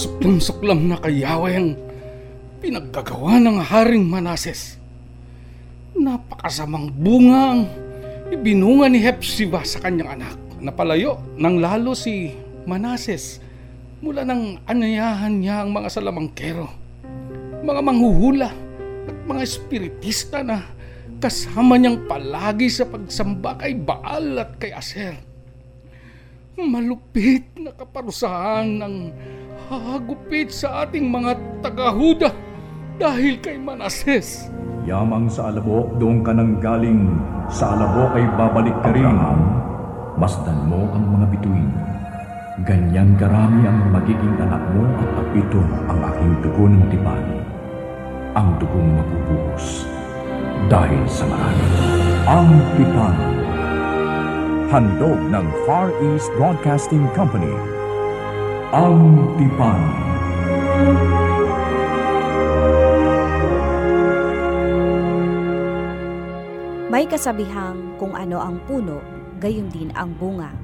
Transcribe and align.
kasuklam-suklam 0.00 0.88
na 0.88 0.96
kayaway 0.96 1.60
ang 1.60 1.76
pinaggagawa 2.64 3.36
ng 3.36 3.60
Haring 3.60 4.08
Manases. 4.08 4.80
Napakasamang 5.92 6.88
bunga 6.88 7.52
ang 7.52 7.68
ibinunga 8.32 8.88
ni 8.88 8.96
Hepsiba 8.96 9.60
sa 9.60 9.76
kanyang 9.84 10.16
anak. 10.16 10.40
Napalayo 10.56 11.20
nang 11.36 11.60
lalo 11.60 11.92
si 11.92 12.32
Manases 12.64 13.44
mula 14.00 14.24
ng 14.24 14.64
anayahan 14.64 15.36
niya 15.36 15.68
ang 15.68 15.76
mga 15.76 15.92
salamangkero, 15.92 16.64
mga 17.60 17.80
manghuhula 17.84 18.56
at 19.04 19.16
mga 19.28 19.40
espiritista 19.44 20.40
na 20.40 20.64
kasama 21.20 21.76
niyang 21.76 22.08
palagi 22.08 22.72
sa 22.72 22.88
pagsamba 22.88 23.60
kay 23.60 23.76
Baal 23.76 24.40
at 24.40 24.56
kay 24.56 24.72
Aser. 24.72 25.12
Malupit 26.56 27.52
na 27.60 27.76
kaparusahan 27.76 28.80
ng 28.80 28.96
hagupit 29.78 30.50
sa 30.50 30.82
ating 30.82 31.06
mga 31.06 31.38
tagahuda 31.62 32.34
dahil 32.98 33.38
kay 33.38 33.54
Manases. 33.54 34.50
Yamang 34.82 35.30
sa 35.30 35.52
alabok 35.52 35.94
doon 36.00 36.26
ka 36.26 36.34
nang 36.34 36.58
galing, 36.58 37.14
sa 37.46 37.78
alabok 37.78 38.16
ay 38.18 38.26
babalik 38.34 38.74
ka 38.82 38.90
rin. 38.90 39.06
Masdan 40.18 40.66
mo 40.66 40.90
ang 40.90 41.04
mga 41.20 41.26
bituin. 41.36 41.70
Ganyan 42.66 43.16
karami 43.16 43.64
ang 43.64 43.88
magiging 43.88 44.36
anak 44.42 44.60
mo 44.76 44.84
at 45.00 45.10
apito 45.22 45.62
ang 45.88 46.00
aking 46.12 46.32
dugo 46.44 46.64
ng 46.68 46.84
tipan. 46.92 47.24
Ang 48.36 48.48
dugong 48.60 49.00
mabubuhos 49.00 49.88
dahil 50.68 51.02
sa 51.08 51.24
marami. 51.24 51.66
Ang 52.28 52.48
tipan. 52.76 53.16
Handog 54.70 55.20
ng 55.30 55.46
Far 55.64 55.88
East 56.12 56.28
Broadcasting 56.36 57.08
Company. 57.16 57.79
Ang 58.70 59.26
tipan. 59.34 59.82
May 66.86 67.02
kasabihang 67.10 67.98
kung 67.98 68.14
ano 68.14 68.38
ang 68.38 68.62
puno, 68.70 69.02
gayon 69.42 69.66
din 69.74 69.90
ang 69.98 70.14
bunga. 70.14 70.54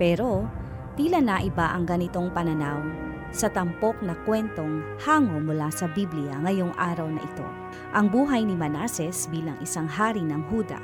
Pero 0.00 0.48
tila 0.96 1.20
naiba 1.20 1.68
ang 1.68 1.84
ganitong 1.84 2.32
pananaw 2.32 2.80
sa 3.28 3.52
tampok 3.52 4.00
na 4.00 4.16
kwentong 4.24 4.80
hango 5.04 5.36
mula 5.36 5.68
sa 5.68 5.84
Biblia 5.92 6.40
ngayong 6.48 6.72
araw 6.80 7.12
na 7.12 7.20
ito. 7.20 7.44
Ang 7.92 8.08
buhay 8.08 8.40
ni 8.48 8.56
Manases 8.56 9.28
bilang 9.28 9.60
isang 9.60 9.84
hari 9.84 10.24
ng 10.24 10.48
Huda. 10.48 10.80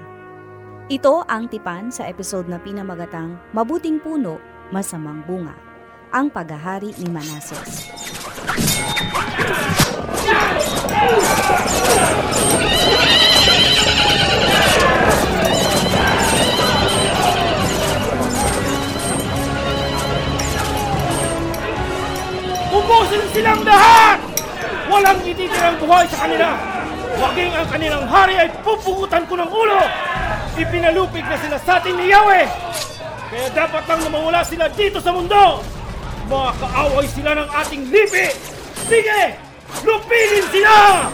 Ito 0.93 1.25
ang 1.25 1.49
tipan 1.49 1.89
sa 1.89 2.05
episode 2.05 2.53
na 2.53 2.61
pinamagatang 2.61 3.41
Mabuting 3.57 3.97
Puno, 3.97 4.37
Masamang 4.69 5.25
Bunga. 5.25 5.70
Ang 6.11 6.27
paghahari 6.27 6.91
ni 6.99 7.07
Manases. 7.07 7.87
Ubusin 22.75 23.23
silang 23.31 23.63
lahat! 23.63 24.19
Walang 24.91 25.23
ititirang 25.23 25.79
buhay 25.79 26.11
sa 26.11 26.27
kanila! 26.27 26.59
Waging 27.23 27.55
ang 27.55 27.69
kanilang 27.71 28.07
hari 28.11 28.35
ay 28.35 28.51
pupugutan 28.67 29.23
ko 29.31 29.39
ng 29.39 29.47
ulo! 29.47 29.79
Ipinalupig 30.59 31.23
na 31.23 31.39
sila 31.39 31.55
sa 31.63 31.79
atin 31.79 31.95
ni 31.95 32.11
Yahweh! 32.11 32.51
Kaya 33.31 33.47
dapat 33.55 33.87
lang 33.87 34.01
na 34.03 34.11
mawala 34.11 34.43
sila 34.43 34.67
dito 34.75 34.99
sa 34.99 35.15
mundo! 35.15 35.70
Mga 36.31 36.53
kaaway 36.63 37.07
sila 37.11 37.35
ng 37.43 37.49
ating 37.51 37.83
lipi! 37.91 38.31
Sige! 38.87 39.35
Lupigin 39.83 40.47
sila! 40.55 41.11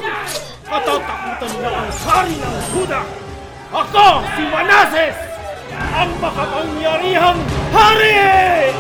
Katatakutan 0.69 1.51
nila 1.57 1.71
ang 1.73 1.93
hari 2.05 2.35
ng 2.37 2.57
Huda! 2.77 3.01
Ako, 3.73 4.09
si 4.37 4.45
Manases! 4.45 5.17
Ang 5.73 6.13
makapangyarihang 6.21 7.41
hari! 7.73 8.77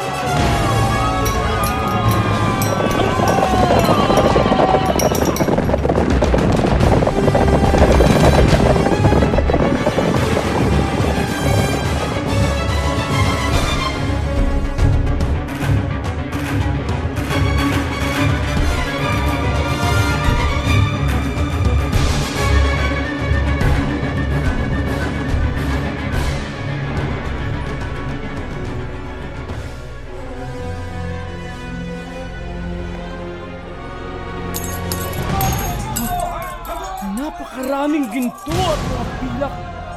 Mga 39.36 39.52
pilak 39.52 39.54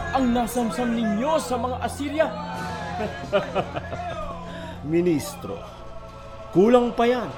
ang 0.09 0.25
nasamsam 0.35 0.89
ninyo 1.00 1.31
sa 1.39 1.55
mga 1.55 1.75
Assyria. 1.79 2.27
Ministro, 4.91 5.55
kulang 6.51 6.91
pa 6.91 7.07
yan. 7.07 7.29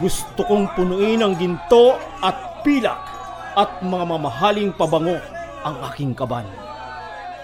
Gusto 0.00 0.40
kong 0.44 0.72
punuin 0.72 1.20
ang 1.20 1.36
ginto 1.36 2.00
at 2.24 2.64
pilak 2.64 3.00
at 3.56 3.84
mga 3.84 4.04
mamahaling 4.08 4.72
pabango 4.72 5.20
ang 5.64 5.76
aking 5.92 6.16
kaban. 6.16 6.48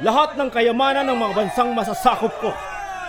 Lahat 0.00 0.32
ng 0.36 0.48
kayamanan 0.48 1.12
ng 1.12 1.18
mga 1.20 1.32
bansang 1.36 1.76
masasakop 1.76 2.32
ko 2.40 2.52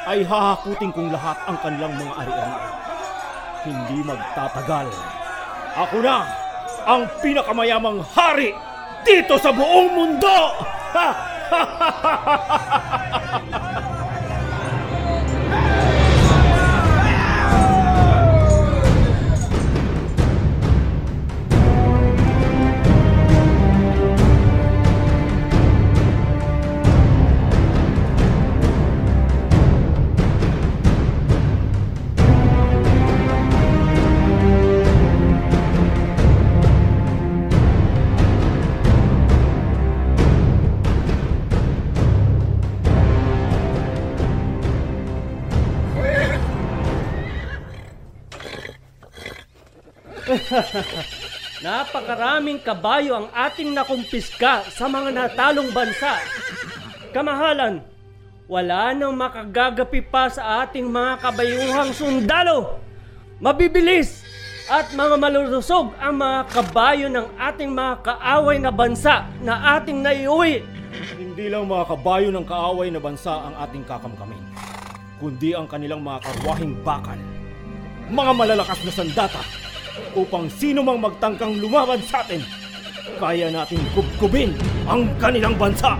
ay 0.04 0.28
hahakutin 0.28 0.92
kong 0.92 1.08
lahat 1.08 1.40
ang 1.48 1.56
kanilang 1.64 1.96
mga 1.96 2.14
ari-arian. 2.20 2.74
Hindi 3.64 3.98
magtatagal. 4.04 4.88
Ako 5.88 5.98
na 6.04 6.28
ang 6.84 7.08
pinakamayamang 7.24 8.04
hari 8.12 8.52
dito 9.04 9.36
sa 9.38 9.52
buong 9.52 9.90
mundo! 9.94 10.36
Napakaraming 51.66 52.60
kabayo 52.60 53.16
ang 53.16 53.28
ating 53.32 53.72
nakumpiska 53.72 54.68
sa 54.68 54.86
mga 54.90 55.16
natalong 55.16 55.72
bansa. 55.72 56.20
Kamahalan, 57.14 57.80
wala 58.50 58.92
nang 58.92 59.16
makagagapi 59.16 60.04
pa 60.04 60.28
sa 60.28 60.66
ating 60.66 60.90
mga 60.90 61.24
kabayuhang 61.24 61.92
sundalo. 61.96 62.82
Mabibilis 63.40 64.24
at 64.72 64.92
mga 64.96 65.16
malulusog 65.20 65.92
ang 66.00 66.20
mga 66.20 66.40
kabayo 66.52 67.08
ng 67.12 67.28
ating 67.36 67.72
mga 67.72 67.94
kaaway 68.02 68.58
na 68.60 68.72
bansa 68.72 69.28
na 69.44 69.80
ating 69.80 70.04
naiuwi. 70.04 70.64
Hindi 71.20 71.52
lang 71.52 71.68
mga 71.68 71.96
kabayo 71.96 72.30
ng 72.32 72.46
kaaway 72.48 72.88
na 72.92 73.02
bansa 73.02 73.34
ang 73.34 73.56
ating 73.68 73.84
kakamkamin, 73.84 74.44
kundi 75.18 75.52
ang 75.52 75.68
kanilang 75.68 76.00
mga 76.00 76.22
karwahing 76.22 76.76
bakal. 76.86 77.18
Mga 78.14 78.32
malalakas 78.36 78.80
na 78.84 78.94
sandata 78.94 79.42
upang 80.14 80.50
sino 80.50 80.82
mang 80.82 81.02
magtangkang 81.02 81.58
lumaban 81.58 82.02
sa 82.06 82.22
atin, 82.26 82.42
kaya 83.18 83.50
natin 83.50 83.82
kubkubin 83.94 84.54
ang 84.90 85.08
kanilang 85.18 85.58
bansa. 85.58 85.98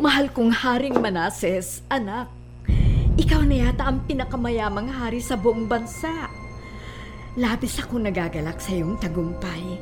Mahal 0.00 0.32
kong 0.32 0.48
Haring 0.48 0.96
Manases, 0.96 1.84
anak. 1.92 2.32
Ikaw 3.20 3.44
na 3.44 3.68
yata 3.68 3.84
ang 3.84 4.00
pinakamayamang 4.08 4.88
hari 4.88 5.20
sa 5.20 5.36
buong 5.36 5.68
bansa. 5.68 6.32
Labis 7.36 7.76
ako 7.84 8.00
nagagalak 8.00 8.56
sa 8.64 8.72
iyong 8.72 8.96
tagumpay. 8.96 9.76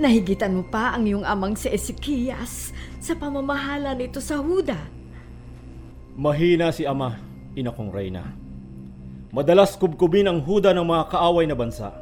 Nahigitan 0.00 0.56
mo 0.56 0.64
pa 0.64 0.96
ang 0.96 1.04
iyong 1.04 1.28
amang 1.28 1.52
si 1.52 1.68
Ezekias 1.68 2.72
sa 2.96 3.12
pamamahala 3.12 3.92
nito 3.92 4.24
sa 4.24 4.40
Huda. 4.40 4.80
Mahina 6.16 6.72
si 6.72 6.88
Ama, 6.88 7.20
ina 7.52 7.76
kong 7.76 7.92
Reyna. 7.92 8.24
Madalas 9.36 9.76
kubkubin 9.76 10.32
ang 10.32 10.40
huda 10.40 10.72
ng 10.72 10.84
mga 10.84 11.12
kaaway 11.12 11.44
na 11.44 11.56
bansa 11.56 11.92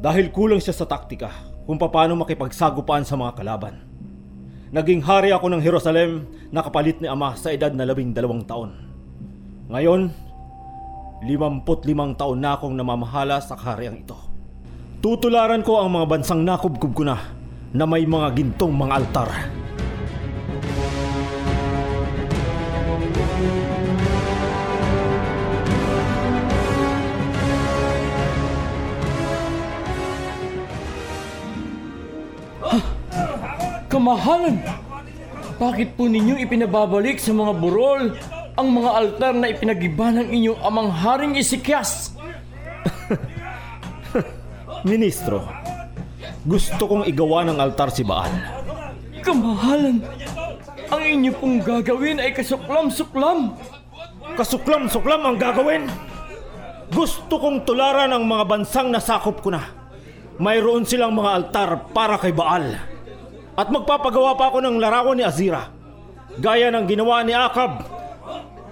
dahil 0.00 0.32
kulang 0.32 0.60
siya 0.60 0.72
sa 0.72 0.88
taktika 0.88 1.28
kung 1.68 1.76
paano 1.76 2.16
makipagsagupaan 2.24 3.04
sa 3.04 3.20
mga 3.20 3.36
kalaban. 3.36 3.89
Naging 4.70 5.02
hari 5.02 5.34
ako 5.34 5.50
ng 5.50 5.66
Jerusalem 5.66 6.30
na 6.54 6.62
kapalit 6.62 7.02
ni 7.02 7.10
Ama 7.10 7.34
sa 7.34 7.50
edad 7.50 7.74
na 7.74 7.82
labing 7.82 8.14
dalawang 8.14 8.46
taon. 8.46 8.70
Ngayon, 9.66 10.14
limamput 11.26 11.82
limang 11.90 12.14
taon 12.14 12.38
na 12.38 12.54
akong 12.54 12.78
namamahala 12.78 13.42
sa 13.42 13.58
kahariang 13.58 14.06
ito. 14.06 14.14
Tutularan 15.02 15.66
ko 15.66 15.82
ang 15.82 15.90
mga 15.90 16.06
bansang 16.06 16.46
nakubkub 16.46 16.94
ko 16.94 17.02
na 17.02 17.18
na 17.74 17.82
may 17.82 18.06
mga 18.06 18.30
gintong 18.30 18.70
mga 18.70 18.94
altar. 18.94 19.30
Kamahalan! 33.90 34.62
Bakit 35.58 35.98
po 35.98 36.06
ninyong 36.06 36.40
ipinababalik 36.46 37.18
sa 37.18 37.34
mga 37.34 37.52
burol 37.58 38.14
ang 38.54 38.68
mga 38.70 38.90
altar 38.94 39.34
na 39.34 39.50
ipinagiba 39.50 40.14
ng 40.14 40.30
inyong 40.30 40.58
amang 40.62 40.88
haring 40.94 41.34
Isikyas? 41.34 42.14
Ministro, 44.88 45.42
gusto 46.46 46.82
kong 46.86 47.04
igawa 47.10 47.42
ng 47.44 47.58
altar 47.58 47.90
si 47.90 48.06
Baal. 48.06 48.30
Kamahalan! 49.20 50.00
Ang 50.90 51.02
inyo 51.04 51.32
pong 51.36 51.58
gagawin 51.60 52.22
ay 52.22 52.30
kasuklam-suklam! 52.30 53.58
Kasuklam-suklam 54.38 55.22
ang 55.26 55.36
gagawin! 55.36 55.90
Gusto 56.94 57.42
kong 57.42 57.66
tularan 57.66 58.14
ang 58.14 58.22
mga 58.22 58.44
bansang 58.46 58.88
nasakop 58.90 59.42
ko 59.42 59.50
na. 59.50 59.62
Mayroon 60.40 60.86
silang 60.86 61.12
mga 61.12 61.30
altar 61.36 61.70
para 61.92 62.16
kay 62.16 62.32
Baal. 62.32 62.89
At 63.60 63.68
magpapagawa 63.68 64.40
pa 64.40 64.48
ako 64.48 64.64
ng 64.64 64.80
larawan 64.80 65.20
ni 65.20 65.24
Azira. 65.28 65.68
Gaya 66.40 66.72
ng 66.72 66.88
ginawa 66.88 67.20
ni 67.20 67.36
Akab. 67.36 67.84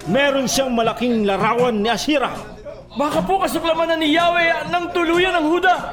Meron 0.08 0.48
siyang 0.48 0.72
malaking 0.72 1.28
larawan 1.28 1.76
ni 1.84 1.92
Ashira. 1.92 2.32
Baka 2.96 3.20
po 3.20 3.36
kasuklaman 3.36 3.92
na 3.92 3.96
ni 4.00 4.16
Yahweh 4.16 4.72
ng 4.72 4.84
tuluyan 4.96 5.36
ng 5.36 5.46
Huda! 5.52 5.92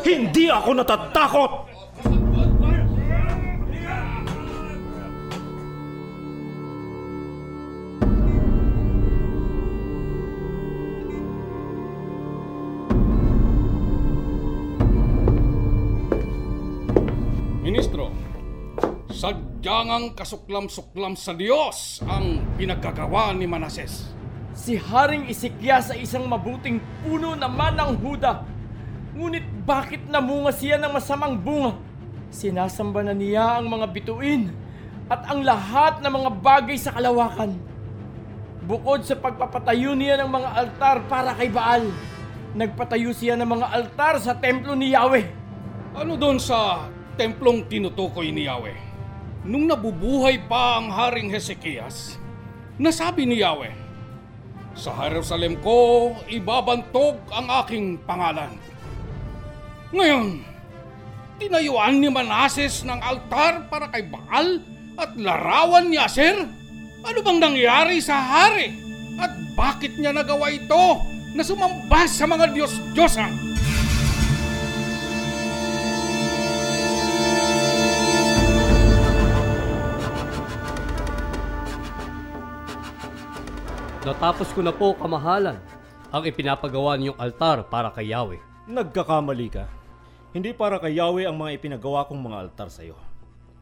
Hindi 0.00 0.48
ako 0.48 0.80
natatakot! 0.80 1.69
Sadyang 19.20 20.16
kasuklam-suklam 20.16 21.12
sa 21.12 21.36
Diyos 21.36 22.00
ang 22.08 22.40
pinagkagawa 22.56 23.36
ni 23.36 23.44
Manases. 23.44 24.08
Si 24.56 24.80
Haring 24.80 25.28
Isikyas 25.28 25.92
ay 25.92 26.08
isang 26.08 26.24
mabuting 26.24 26.80
puno 27.04 27.36
naman 27.36 27.76
ng 27.76 28.00
Huda. 28.00 28.40
Ngunit 29.12 29.44
bakit 29.68 30.08
namunga 30.08 30.56
siya 30.56 30.80
ng 30.80 30.96
masamang 30.96 31.36
bunga? 31.36 31.76
Sinasamba 32.32 33.04
na 33.04 33.12
niya 33.12 33.60
ang 33.60 33.68
mga 33.68 33.92
bituin 33.92 34.48
at 35.12 35.28
ang 35.28 35.44
lahat 35.44 36.00
ng 36.00 36.12
mga 36.16 36.30
bagay 36.40 36.80
sa 36.80 36.96
kalawakan. 36.96 37.60
Bukod 38.64 39.04
sa 39.04 39.20
pagpapatayo 39.20 39.92
niya 39.92 40.16
ng 40.24 40.30
mga 40.32 40.48
altar 40.48 40.96
para 41.12 41.36
kay 41.36 41.52
Baal, 41.52 41.84
nagpatayo 42.56 43.12
siya 43.12 43.36
ng 43.36 43.48
mga 43.52 43.66
altar 43.68 44.16
sa 44.16 44.32
templo 44.40 44.72
ni 44.72 44.96
Yahweh. 44.96 45.28
Ano 45.92 46.16
doon 46.16 46.40
sa 46.40 46.88
templong 47.20 47.68
tinutukoy 47.68 48.32
ni 48.32 48.48
Yahweh? 48.48 48.89
Nung 49.40 49.64
nabubuhay 49.64 50.36
pa 50.44 50.76
ang 50.76 50.92
Haring 50.92 51.32
Hezekias, 51.32 52.20
nasabi 52.76 53.24
ni 53.24 53.40
Yahweh, 53.40 53.72
Sa 54.76 54.92
Jerusalem 54.92 55.58
ko 55.64 56.12
ibabantog 56.28 57.18
ang 57.32 57.48
aking 57.64 57.98
pangalan. 58.04 58.54
Ngayon, 59.90 60.44
tinayuan 61.40 61.98
ni 61.98 62.12
Manases 62.12 62.86
ng 62.86 63.00
altar 63.00 63.66
para 63.66 63.88
kay 63.88 64.06
Baal 64.06 64.62
at 65.00 65.16
larawan 65.16 65.88
ni 65.88 65.96
Aser? 65.96 66.46
Ano 67.00 67.18
bang 67.24 67.40
nangyari 67.40 67.98
sa 67.98 68.20
hari? 68.20 68.76
At 69.16 69.32
bakit 69.56 69.96
niya 69.96 70.12
nagawa 70.12 70.52
ito 70.52 71.00
na 71.32 71.40
sumamba 71.40 72.04
sa 72.04 72.28
mga 72.28 72.52
Diyos-Diyosan? 72.52 73.49
Natapos 84.10 84.50
ko 84.50 84.58
na 84.58 84.74
po, 84.74 84.90
kamahalan, 84.98 85.54
ang 86.10 86.22
ipinapagawa 86.26 86.98
niyong 86.98 87.14
altar 87.14 87.62
para 87.70 87.94
kay 87.94 88.10
Yahweh. 88.10 88.42
Nagkakamali 88.66 89.46
ka. 89.54 89.70
Hindi 90.34 90.50
para 90.50 90.82
kay 90.82 90.98
Yahweh 90.98 91.30
ang 91.30 91.38
mga 91.38 91.54
ipinagawa 91.54 92.10
kong 92.10 92.18
mga 92.18 92.42
altar 92.42 92.74
sa 92.74 92.82
iyo, 92.82 92.98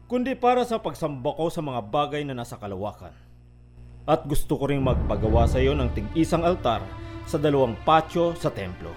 kundi 0.09 0.33
para 0.33 0.65
sa 0.65 0.81
pagsamba 0.81 1.37
ko 1.37 1.53
sa 1.53 1.61
mga 1.61 1.85
bagay 1.85 2.25
na 2.25 2.33
nasa 2.33 2.57
kalawakan. 2.57 3.13
At 4.09 4.25
gusto 4.25 4.57
ko 4.57 4.65
ring 4.65 4.81
magpagawa 4.81 5.45
sa 5.45 5.61
iyo 5.61 5.77
ng 5.77 5.93
tig-isang 5.93 6.41
altar 6.41 6.81
sa 7.29 7.37
dalawang 7.37 7.77
patio 7.85 8.33
sa 8.33 8.49
templo 8.49 8.89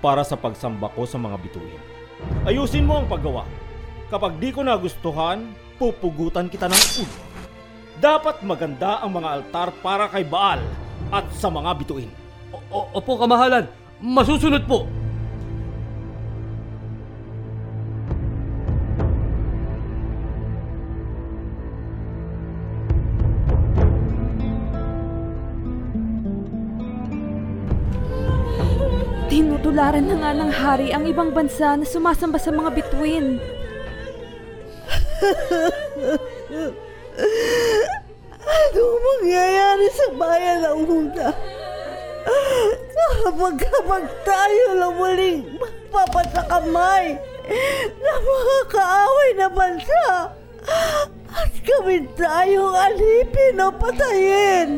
para 0.00 0.24
sa 0.24 0.40
pagsamba 0.40 0.88
ko 0.96 1.04
sa 1.04 1.20
mga 1.20 1.36
bituin. 1.36 1.82
Ayusin 2.48 2.88
mo 2.88 2.96
ang 2.96 3.12
paggawa. 3.12 3.44
Kapag 4.08 4.40
di 4.40 4.48
ko 4.48 4.64
nagustuhan, 4.64 5.52
pupugutan 5.76 6.48
kita 6.48 6.64
ng 6.64 6.84
ulo. 7.04 7.31
Dapat 8.02 8.42
maganda 8.42 8.98
ang 8.98 9.14
mga 9.14 9.28
altar 9.30 9.70
para 9.78 10.10
kay 10.10 10.26
Baal 10.26 10.58
at 11.14 11.22
sa 11.38 11.46
mga 11.46 11.70
bituin. 11.78 12.10
O- 12.50 12.58
o- 12.82 12.98
opo, 12.98 13.14
kamahalan, 13.14 13.70
masusunod 14.02 14.66
po. 14.66 14.90
Tinutularan 29.30 30.10
na 30.10 30.16
nga 30.18 30.30
ng 30.34 30.50
hari 30.50 30.90
ang 30.90 31.06
ibang 31.06 31.30
bansa 31.30 31.78
na 31.78 31.86
sumasamba 31.86 32.42
sa 32.42 32.50
mga 32.50 32.70
bituin. 32.74 33.38
Anong 38.42 38.98
mangyayari 39.04 39.86
sa 39.92 40.06
bayan 40.16 40.58
ng 40.64 40.80
Huda? 40.88 41.28
Kapag 43.22 43.54
kapag 43.60 44.04
tayo 44.24 44.66
lang 44.78 44.94
muling 44.96 45.40
magpapasakamay 45.60 47.20
ng 48.00 48.22
mga 48.24 48.58
kaaway 48.72 49.30
na 49.36 49.48
bansa 49.52 50.04
at 51.32 51.52
kami 51.60 52.06
tayong 52.16 52.74
alipin 52.74 53.62
o 53.62 53.68
patayin. 53.74 54.68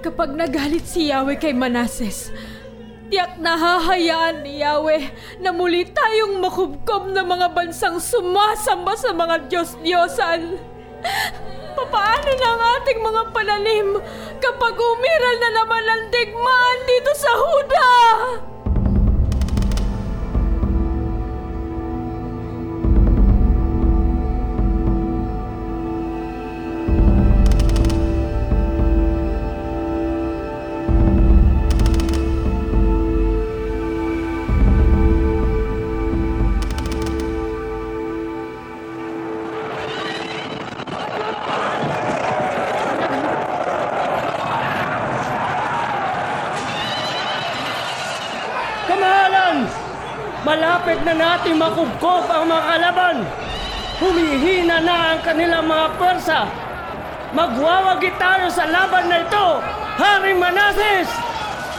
Kapag 0.00 0.32
nagalit 0.38 0.86
si 0.86 1.10
Yahweh 1.10 1.36
kay 1.36 1.50
Manases, 1.50 2.30
tiyak 3.10 3.38
na 3.42 3.58
hahayaan 3.58 4.46
ni 4.46 4.62
Yahweh 4.62 5.02
na 5.42 5.50
muli 5.50 5.84
tayong 5.90 6.38
makubkob 6.38 7.10
ng 7.10 7.26
mga 7.26 7.48
bansang 7.52 7.98
sumasamba 7.98 8.94
sa 8.94 9.10
mga 9.10 9.50
Diyos-Diyosan. 9.50 10.42
Papaano 11.76 12.30
ang 12.32 12.62
ating 12.80 13.00
mga 13.04 13.22
pananim 13.36 14.00
kapag 14.40 14.74
umiral 14.80 15.36
na 15.44 15.50
naman 15.60 15.84
ang 15.84 16.02
digmaan 16.08 16.80
dito 16.88 17.12
sa 17.12 17.32
Huda? 17.36 17.92
Na 51.06 51.14
natin 51.14 51.54
makubkob 51.54 52.26
ang 52.26 52.50
mga 52.50 52.66
kalaban. 52.66 53.22
Humihina 54.02 54.82
na 54.82 55.14
ang 55.14 55.22
kanilang 55.22 55.70
mga 55.70 55.94
pwersa. 55.94 56.50
Magwawagi 57.30 58.10
tayo 58.18 58.50
sa 58.50 58.66
laban 58.66 59.06
na 59.06 59.22
ito, 59.22 59.62
Haring 59.96 60.36
Manases! 60.42 61.08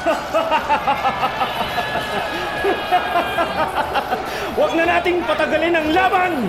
Huwag 4.56 4.72
na 4.80 4.88
nating 4.88 5.20
patagalin 5.28 5.76
ang 5.76 5.92
laban! 5.92 6.48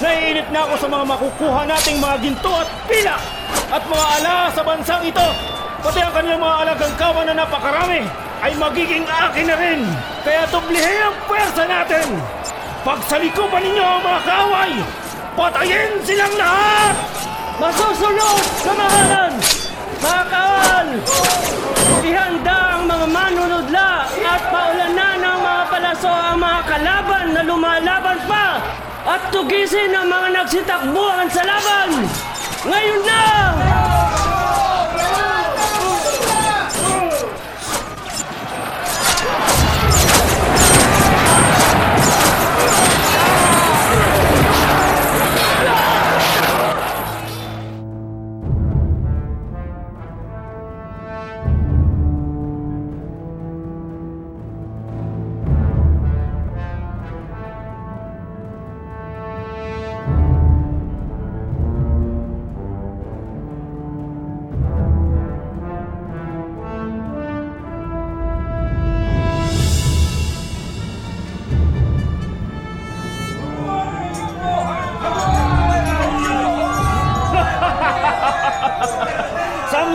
Naiinip 0.00 0.48
na 0.54 0.64
ako 0.64 0.80
sa 0.80 0.88
mga 0.88 1.04
makukuha 1.10 1.66
nating 1.66 1.98
mga 2.00 2.16
ginto 2.24 2.56
at 2.56 2.64
pila 2.88 3.20
at 3.74 3.82
mga 3.84 4.06
ala 4.22 4.48
sa 4.54 4.62
bansang 4.64 5.04
ito. 5.04 5.28
Pati 5.82 6.00
ang 6.00 6.14
kanilang 6.14 6.40
mga 6.40 6.56
alagang 6.64 6.94
kawan 6.96 7.26
na 7.26 7.34
napakarami 7.42 8.29
ay 8.40 8.52
magiging 8.56 9.04
akin 9.04 9.46
na 9.48 9.56
rin. 9.56 9.80
Kaya 10.24 10.48
dublihin 10.48 11.00
ang 11.04 11.16
pwersa 11.28 11.64
natin. 11.68 12.08
Pagsalikupan 12.80 13.60
ninyo 13.60 13.84
ang 13.84 14.00
mga 14.00 14.20
kaaway, 14.24 14.72
patayin 15.36 15.92
silang 16.00 16.32
lahat! 16.40 16.94
Masusunod, 17.60 18.44
kamahalan! 18.64 19.32
Mga 20.00 20.22
kawal! 20.32 20.88
Ihanda 22.00 22.58
ang 22.80 22.82
mga 22.88 23.06
manunodla 23.12 24.08
at 24.08 24.42
paulanan 24.48 25.16
ng 25.20 25.38
mga 25.44 25.62
palaso 25.68 26.08
ang 26.08 26.40
mga 26.40 26.60
kalaban 26.64 27.26
na 27.36 27.42
lumalaban 27.44 28.18
pa 28.24 28.46
at 29.04 29.20
tugisin 29.28 29.92
ang 29.92 30.08
mga 30.08 30.40
nagsitakbuhan 30.40 31.28
sa 31.28 31.44
laban! 31.44 31.88
Ngayon 32.64 33.00
na! 33.04 33.89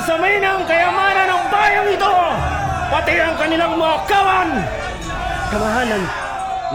Samsamin 0.06 0.38
ang 0.38 0.62
kayamanan 0.70 1.34
ng 1.34 1.46
bayang 1.50 1.90
ito! 1.90 2.14
Pati 2.94 3.14
ang 3.18 3.34
kanilang 3.42 3.74
mga 3.74 3.98
kawan! 4.06 4.50
Kamahalan, 5.50 6.04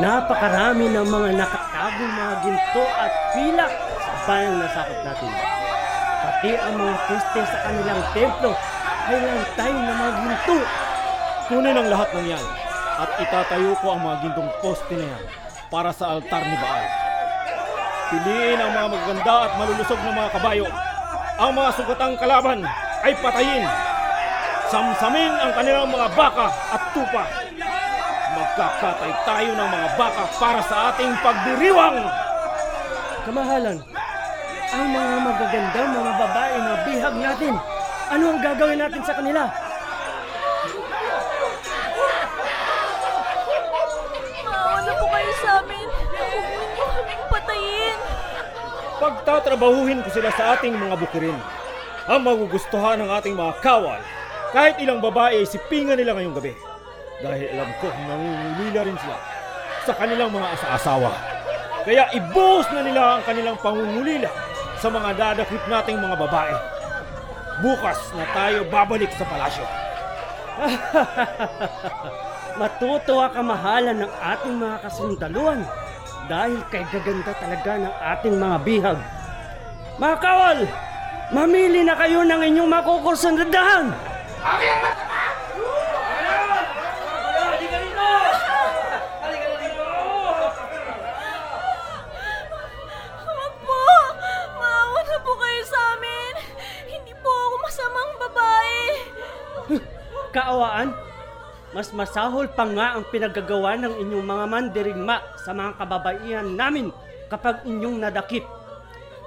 napakarami 0.02 0.86
ng 0.90 1.06
mga 1.06 1.28
nakatagong 1.38 2.10
mga 2.10 2.34
ginto 2.42 2.84
at 2.90 3.12
pilak 3.30 3.72
sa 4.02 4.12
bayang 4.26 4.58
nasakop 4.58 4.98
natin. 5.06 5.30
Pati 6.26 6.50
ang 6.58 6.74
mga 6.74 6.96
peste 7.06 7.40
sa 7.46 7.58
kanilang 7.70 8.02
templo 8.18 8.50
ay 9.06 9.18
lantay 9.22 9.72
na 9.78 9.92
mga 9.94 10.12
ginto. 10.26 10.58
Kunin 11.46 11.78
ang 11.78 11.86
lahat 11.86 12.10
ng 12.10 12.26
yan 12.34 12.46
at 12.98 13.10
itatayo 13.14 13.78
ko 13.78 13.86
ang 13.94 14.00
mga 14.10 14.16
gintong 14.26 14.50
poste 14.58 14.94
na 14.98 15.06
yan 15.06 15.22
para 15.70 15.94
sa 15.94 16.18
altar 16.18 16.42
ni 16.50 16.58
Baal. 16.58 16.86
Piliin 18.10 18.58
ang 18.58 18.74
mga 18.74 18.88
magaganda 18.90 19.34
at 19.46 19.52
malulusog 19.54 20.02
na 20.02 20.18
mga 20.18 20.30
kabayo. 20.34 20.66
Ang 21.38 21.50
mga 21.54 21.70
sugatang 21.78 22.18
kalaban 22.18 22.66
ay 23.04 23.12
patayin. 23.20 23.64
Samsamin 24.70 25.32
ang 25.40 25.52
kanilang 25.56 25.90
mga 25.90 26.08
baka 26.14 26.46
at 26.70 26.82
tupa. 26.94 27.24
Magkakatay 28.30 29.12
tayo 29.26 29.50
ng 29.58 29.68
mga 29.68 29.88
baka 29.98 30.22
para 30.38 30.60
sa 30.62 30.94
ating 30.94 31.10
pagdiriwang. 31.18 31.98
Kamahalan, 33.26 33.78
ang 34.70 34.86
mga 34.86 35.16
magagandang 35.26 35.90
mga 35.90 36.12
babae 36.14 36.54
na 36.62 36.72
bihag 36.86 37.16
natin, 37.18 37.54
ano 38.10 38.24
ang 38.30 38.38
gagawin 38.38 38.78
natin 38.78 39.02
sa 39.02 39.14
kanila? 39.18 39.42
Maawa 44.46 44.78
na 44.86 44.92
po 44.94 45.06
kayo 45.10 45.32
sa 45.42 45.50
amin. 45.58 45.88
Huwag 45.90 46.54
ninyo 46.54 46.84
kaming 46.94 47.24
patayin. 47.26 47.98
Pagtatrabahuhin 49.00 50.00
ko 50.06 50.08
sila 50.14 50.30
sa 50.30 50.54
ating 50.54 50.78
mga 50.78 50.94
bukirin. 50.94 51.38
Ang 52.10 52.26
magugustuhan 52.26 52.98
ng 52.98 53.10
ating 53.22 53.38
mga 53.38 53.62
kawal, 53.62 54.02
kahit 54.50 54.82
ilang 54.82 54.98
babae 54.98 55.46
sipingan 55.46 55.94
nila 55.94 56.18
ngayong 56.18 56.34
gabi. 56.42 56.58
Dahil 57.22 57.54
alam 57.54 57.70
ko 57.78 57.86
nangungulila 57.86 58.80
rin 58.82 58.98
sila 58.98 59.18
sa 59.86 59.94
kanilang 59.94 60.34
mga 60.34 60.58
asa-asawa. 60.58 61.14
Kaya 61.86 62.10
ibuhos 62.10 62.66
na 62.74 62.82
nila 62.82 63.02
ang 63.14 63.22
kanilang 63.22 63.54
pangungulila 63.62 64.26
sa 64.82 64.90
mga 64.90 65.10
dadakip 65.14 65.62
nating 65.70 66.02
mga 66.02 66.16
babae. 66.18 66.54
Bukas 67.62 67.98
na 68.18 68.26
tayo 68.34 68.66
babalik 68.66 69.14
sa 69.14 69.24
palasyo. 69.30 69.66
Matutuwa 72.58 73.30
kamahalan 73.30 74.02
ng 74.02 74.12
ating 74.34 74.58
mga 74.58 74.76
kasundaluan 74.82 75.62
dahil 76.26 76.58
kay 76.74 76.82
gaganda 76.90 77.38
talaga 77.38 77.78
ng 77.78 77.94
ating 78.18 78.34
mga 78.34 78.56
bihag. 78.66 78.98
Mga 80.02 80.16
kawal, 80.18 80.58
mamili 81.30 81.86
na 81.86 81.94
kayo 81.94 82.26
ng 82.26 82.42
inyong. 82.42 82.70
Hindi 96.90 97.12
po 97.22 97.30
ako 97.30 97.56
masamang 97.62 98.12
babae. 98.18 98.78
Kaawaan, 100.34 100.88
mas 101.70 101.90
masahol 101.94 102.46
pa 102.50 102.66
nga 102.66 102.98
ang 102.98 103.06
pinagagawa 103.06 103.78
ng 103.78 103.94
inyong 104.02 104.26
mga 104.26 104.44
mandirigma 104.50 105.22
sa 105.38 105.54
mga 105.54 105.78
kababaihan 105.78 106.48
namin 106.50 106.90
kapag 107.30 107.62
inyong 107.66 108.02
nadakip. 108.02 108.42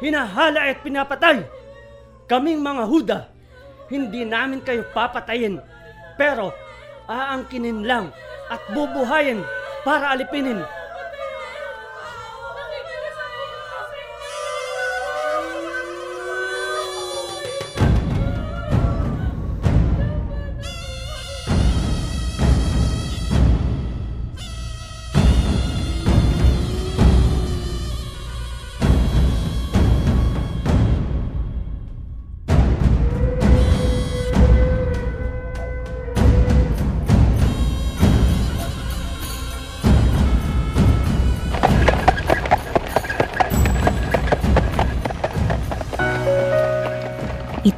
Hinahala 0.03 0.67
at 0.67 0.83
pinapatay. 0.83 1.62
Kaming 2.23 2.63
mga 2.63 2.83
Huda, 2.87 3.19
hindi 3.91 4.23
namin 4.23 4.63
kayo 4.63 4.87
papatayin. 4.95 5.59
Pero 6.15 6.55
aangkinin 7.09 7.83
lang 7.83 8.15
at 8.47 8.61
bubuhayin 8.71 9.43
para 9.83 10.15
alipinin. 10.15 10.63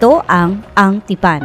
Ito 0.06 0.22
ang 0.30 0.62
Ang 0.78 1.02
Tipan. 1.02 1.42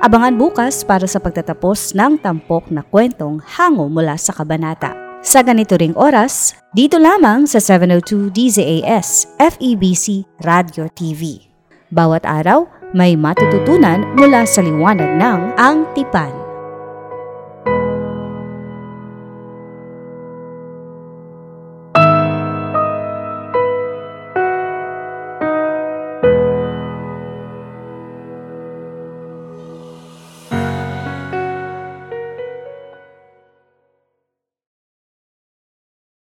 Abangan 0.00 0.32
bukas 0.40 0.80
para 0.80 1.04
sa 1.04 1.20
pagtatapos 1.20 1.92
ng 1.92 2.16
tampok 2.16 2.72
na 2.72 2.80
kwentong 2.80 3.36
hango 3.44 3.84
mula 3.92 4.16
sa 4.16 4.32
kabanata. 4.32 4.96
Sa 5.20 5.44
ganito 5.44 5.76
ring 5.76 5.92
oras, 5.92 6.56
dito 6.72 6.96
lamang 6.96 7.44
sa 7.44 7.60
702 7.60 8.32
DZAS 8.32 9.36
FEBC 9.36 10.24
Radio 10.40 10.88
TV. 10.88 11.52
Bawat 11.92 12.24
araw, 12.24 12.64
may 12.96 13.12
matututunan 13.12 14.00
mula 14.16 14.48
sa 14.48 14.64
liwanag 14.64 15.20
ng 15.20 15.60
Ang 15.60 15.84
Tipan. 15.92 16.37